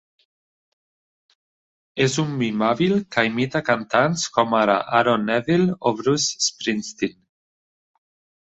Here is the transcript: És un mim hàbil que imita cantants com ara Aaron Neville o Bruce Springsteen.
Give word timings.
És 2.05 2.15
un 2.23 2.31
mim 2.39 2.63
hàbil 2.69 2.95
que 3.17 3.25
imita 3.29 3.63
cantants 3.67 4.25
com 4.39 4.57
ara 4.63 4.79
Aaron 5.01 5.29
Neville 5.31 5.79
o 5.91 5.95
Bruce 6.01 6.49
Springsteen. 6.51 7.15